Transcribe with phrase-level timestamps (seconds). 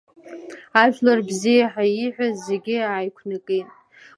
[0.81, 3.67] Ажәлар бзиа ҳәа ииҳәаз зегьы ааиқәнакит.